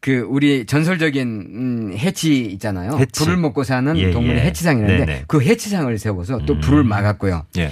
그 0.00 0.20
우리 0.28 0.64
전설적인 0.64 1.28
음, 1.28 1.92
해치 1.96 2.44
있잖아요. 2.52 2.96
해치. 2.98 3.24
불을 3.24 3.36
먹고 3.36 3.64
사는 3.64 3.96
예, 3.96 4.10
동물이 4.10 4.38
예. 4.38 4.42
해치상이라는데 4.44 5.06
네네. 5.06 5.24
그 5.26 5.42
해치상을 5.42 5.96
세워서 5.98 6.40
또 6.46 6.54
음. 6.54 6.60
불을 6.60 6.84
막았고요. 6.84 7.44
예. 7.58 7.70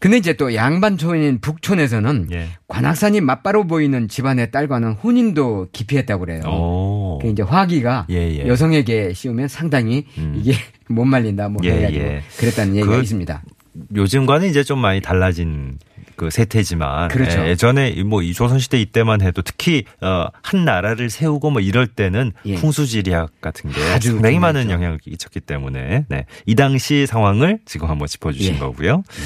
근데 0.00 0.16
이제 0.16 0.32
또 0.32 0.54
양반촌인 0.54 1.40
북촌에서는 1.40 2.28
예. 2.32 2.46
관악산이 2.68 3.20
맞바로 3.20 3.66
보이는 3.66 4.06
집안의 4.06 4.50
딸과는 4.52 4.92
혼인도 4.92 5.68
기피했다고 5.72 6.24
그래요. 6.24 6.42
오. 6.46 7.18
그 7.20 7.28
이제 7.28 7.42
화기가 7.42 8.06
예, 8.10 8.14
예. 8.14 8.46
여성에게 8.46 9.12
씌우면 9.12 9.48
상당히 9.48 10.06
음. 10.16 10.34
이게 10.38 10.54
못 10.88 11.04
말린다 11.04 11.48
뭐 11.48 11.60
예, 11.64 11.72
해가지고 11.72 12.04
예. 12.04 12.22
그랬다는 12.38 12.76
얘기가 12.76 12.94
그 12.94 13.02
있습니다. 13.02 13.42
요즘과는 13.94 14.48
이제 14.48 14.62
좀 14.62 14.78
많이 14.78 15.00
달라진 15.00 15.78
그 16.18 16.30
세태지만 16.30 17.08
그렇죠. 17.08 17.46
예, 17.48 17.54
전에 17.54 18.02
뭐 18.02 18.18
이 18.22 18.34
조선시대 18.34 18.78
이때만 18.80 19.22
해도 19.22 19.40
특히 19.40 19.84
어, 20.02 20.26
한 20.42 20.64
나라를 20.64 21.08
세우고 21.08 21.50
뭐 21.50 21.60
이럴 21.62 21.86
때는 21.86 22.32
예. 22.44 22.56
풍수지리학 22.56 23.40
같은 23.40 23.70
게 23.70 23.80
아주 23.94 24.10
상당히 24.12 24.38
많은 24.40 24.68
영향을 24.70 24.98
끼쳤기 24.98 25.40
때문에 25.40 26.04
네. 26.08 26.26
이 26.44 26.54
당시 26.56 27.06
상황을 27.06 27.60
지금 27.64 27.88
한번 27.88 28.08
짚어주신 28.08 28.56
예. 28.56 28.58
거고요. 28.58 28.96
음. 28.96 29.24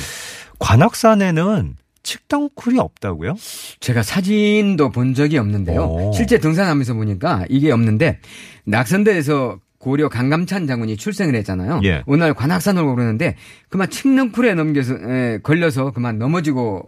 관악산에는 0.59 1.77
측정쿨이 2.03 2.79
없다고요? 2.79 3.37
제가 3.81 4.03
사진도 4.03 4.91
본 4.91 5.15
적이 5.15 5.39
없는데요. 5.39 5.83
오. 5.85 6.13
실제 6.13 6.39
등산하면서 6.39 6.95
보니까 6.95 7.45
이게 7.49 7.71
없는데 7.73 8.19
낙선대에서 8.65 9.59
고려 9.83 10.09
강감찬 10.09 10.69
장군이 10.69 10.97
출생을 10.97 11.35
했잖아요. 11.35 11.81
예. 11.83 12.05
오늘 12.07 12.35
관악산으로 12.35 12.93
오르는데 12.93 13.35
그만 13.69 13.91
칡능쿨에 13.91 14.55
넘겨서 14.55 14.95
에, 14.95 15.39
걸려서 15.43 15.91
그만 15.91 16.19
넘어지고 16.19 16.85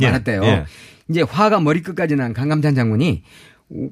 예. 0.00 0.06
말았대요. 0.06 0.44
예. 0.44 0.64
이제 1.08 1.22
화가 1.22 1.58
머리끝까지 1.58 2.14
난 2.14 2.32
강감찬 2.32 2.76
장군이 2.76 3.24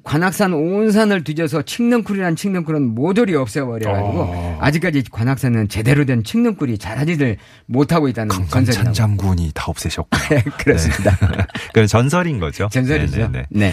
관악산 0.05 0.53
온 0.53 0.93
산을 0.93 1.25
뒤져서 1.25 1.63
칡능쿨이란 1.63 2.37
칡능쿨은 2.37 2.95
모조리 2.95 3.35
없애버려가지고 3.35 4.21
어. 4.21 4.59
아직까지 4.61 5.03
관악산은 5.11 5.69
제대로 5.69 6.05
된 6.05 6.23
칡능쿨이 6.23 6.79
자라지를 6.79 7.39
못하고 7.67 8.07
있다는 8.07 8.31
전설이 8.49 8.93
장군이 8.93 9.51
다 9.53 9.65
없애셨고 9.67 10.17
네, 10.31 10.45
그렇습니다. 10.63 11.11
네. 11.27 11.45
그건 11.75 11.89
전설인 11.89 12.39
거죠. 12.39 12.69
전설이죠. 12.71 13.33
네네 13.33 13.47
네. 13.51 13.73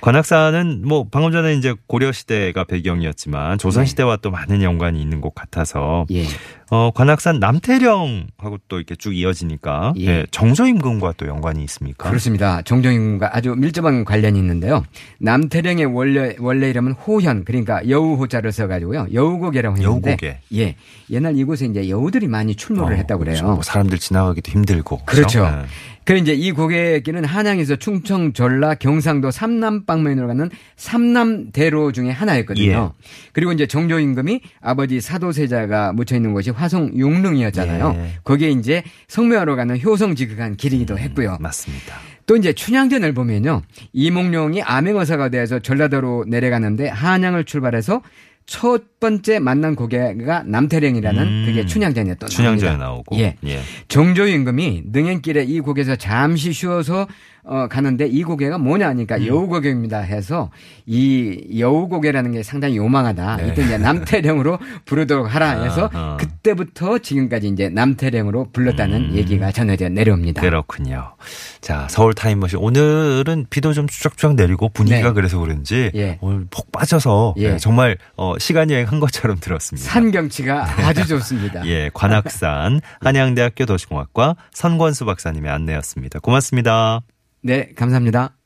네. 0.00 0.06
네. 0.06 0.10
관악산은 0.10 0.82
뭐 0.86 1.06
방금 1.10 1.32
전에 1.32 1.54
이제 1.54 1.74
고려 1.86 2.12
시대가 2.12 2.64
배경이었지만 2.64 3.58
조선 3.58 3.84
네. 3.84 3.88
시대와 3.88 4.18
또 4.22 4.30
많은 4.30 4.62
연관이 4.62 5.00
있는 5.00 5.20
곳 5.20 5.34
같아서 5.34 6.06
예. 6.10 6.24
어 6.70 6.90
관악산 6.94 7.40
남태령하고 7.40 8.58
또 8.68 8.76
이렇게 8.78 8.94
쭉 8.96 9.14
이어지니까 9.14 9.92
예. 9.96 10.06
네, 10.06 10.26
정조임금과 10.30 11.14
또 11.16 11.26
연관이 11.26 11.62
있습니까? 11.64 12.08
그렇습니다. 12.08 12.62
정조임금과 12.62 13.36
아주 13.36 13.54
밀접한 13.56 14.04
관련이 14.04 14.38
있는데요. 14.38 14.84
남태령의 15.18 15.86
원래 15.86 16.36
원래 16.38 16.70
이름은 16.70 16.92
호현 16.92 17.44
그러니까 17.44 17.86
여우 17.88 18.16
호자를 18.16 18.52
써가지고요 18.52 19.08
여우고개라고 19.12 19.76
했는데 19.76 20.10
여우고개. 20.10 20.38
예 20.54 20.76
옛날 21.10 21.36
이곳에 21.36 21.66
이제 21.66 21.88
여우들이 21.88 22.28
많이 22.28 22.54
출몰을 22.54 22.94
어, 22.94 22.96
했다고 22.96 23.20
그래요. 23.20 23.34
그렇죠. 23.34 23.54
뭐 23.54 23.62
사람들 23.62 23.98
지나가기도 23.98 24.52
힘들고 24.52 25.04
그렇죠. 25.04 25.40
그렇죠? 25.40 25.56
네. 25.56 25.66
그 26.10 26.16
이제 26.16 26.32
이 26.32 26.50
고객길은 26.50 27.24
한양에서 27.24 27.76
충청, 27.76 28.32
전라, 28.32 28.74
경상도 28.74 29.30
삼남 29.30 29.84
방면으로 29.84 30.26
가는 30.26 30.50
삼남대로 30.74 31.92
중에 31.92 32.10
하나였거든요. 32.10 32.92
예. 32.96 33.06
그리고 33.32 33.52
이제 33.52 33.68
정조 33.68 34.00
임금이 34.00 34.40
아버지 34.60 35.00
사도세자가 35.00 35.92
묻혀 35.92 36.16
있는 36.16 36.32
곳이 36.32 36.50
화성 36.50 36.98
용릉이었잖아요. 36.98 37.94
예. 37.96 38.10
거기에 38.24 38.50
이제 38.50 38.82
성묘하러 39.06 39.54
가는 39.54 39.80
효성 39.80 40.16
지극한 40.16 40.56
길이기도 40.56 40.94
음, 40.94 40.98
했고요. 40.98 41.36
맞습니다. 41.38 41.94
또 42.26 42.34
이제 42.34 42.52
춘향전을 42.54 43.14
보면요. 43.14 43.62
이몽룡이 43.92 44.62
암행어사가 44.62 45.28
되어서 45.28 45.60
전라도로 45.60 46.24
내려가는데 46.26 46.88
한양을 46.88 47.44
출발해서 47.44 48.02
첫 48.50 48.98
번째 48.98 49.38
만난 49.38 49.76
고개가 49.76 50.42
남태령이라는 50.42 51.22
음. 51.22 51.44
그게 51.46 51.64
춘향전이었던 51.64 52.28
춘향전에 52.28 52.78
나오고 52.78 53.16
예. 53.20 53.36
예. 53.46 53.60
정조 53.86 54.26
임금이 54.26 54.82
능행길에 54.86 55.44
이 55.44 55.60
곡에서 55.60 55.94
잠시 55.94 56.52
쉬어서 56.52 57.06
어, 57.50 57.66
가는데 57.66 58.06
이 58.06 58.22
고개가 58.22 58.58
뭐냐 58.58 58.86
하니까 58.90 59.16
음. 59.16 59.26
여우고개입니다 59.26 59.98
해서 59.98 60.50
이 60.86 61.58
여우고개라는 61.58 62.30
게 62.30 62.44
상당히 62.44 62.76
요망하다. 62.76 63.36
네. 63.38 63.48
이때 63.48 63.64
이제 63.64 63.76
남태령으로 63.76 64.56
부르도록 64.86 65.34
하라 65.34 65.64
해서 65.64 65.90
아, 65.92 65.98
아. 66.12 66.16
그때부터 66.16 66.98
지금까지 66.98 67.48
이제 67.48 67.68
남태령으로 67.68 68.50
불렀다는 68.52 69.10
음. 69.10 69.16
얘기가 69.16 69.50
전해져 69.50 69.88
내려옵니다. 69.88 70.42
그렇군요. 70.42 71.16
자, 71.60 71.88
서울 71.90 72.14
타임머신 72.14 72.60
오늘은 72.60 73.46
비도 73.50 73.72
좀 73.72 73.88
추적추적 73.88 74.36
내리고 74.36 74.68
분위기가 74.68 75.08
네. 75.08 75.14
그래서 75.14 75.40
그런지 75.40 75.90
예. 75.96 76.18
오늘 76.20 76.46
폭 76.52 76.70
빠져서 76.70 77.34
예. 77.38 77.50
네, 77.50 77.58
정말 77.58 77.98
어, 78.16 78.38
시간 78.38 78.70
여행 78.70 78.86
한 78.86 79.00
것처럼 79.00 79.38
들었습니다. 79.40 79.90
산 79.90 80.12
경치가 80.12 80.68
아주 80.86 81.04
좋습니다. 81.04 81.66
예, 81.66 81.90
관악산 81.92 82.80
한양대학교 83.00 83.66
도시공학과 83.66 84.36
선권수 84.52 85.04
박사님의 85.04 85.50
안내였습니다. 85.50 86.20
고맙습니다. 86.20 87.00
네, 87.42 87.72
감사합니다. 87.74 88.36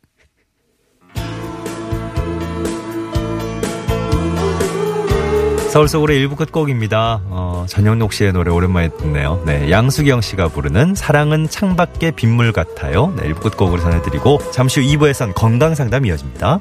서울 5.75 5.89
속으로 5.89 6.15
1부 6.15 6.37
끝곡입니다. 6.37 7.21
어, 7.25 7.67
전영록 7.69 8.13
씨의 8.13 8.33
노래 8.33 8.53
오랜만에 8.53 8.91
듣네요. 8.91 9.43
네, 9.45 9.73
양수경 9.73 10.21
씨가 10.21 10.47
부르는 10.47 10.95
사랑은 10.95 11.49
창밖의 11.49 12.13
빗물 12.13 12.53
같아요. 12.53 13.13
네, 13.17 13.29
1부 13.31 13.41
끝곡으로 13.43 13.81
전해드리고 13.81 14.39
잠시 14.53 14.81
후 14.81 14.87
2부에선 14.87 15.35
건강 15.35 15.75
상담 15.75 16.07
이어집니다. 16.07 16.61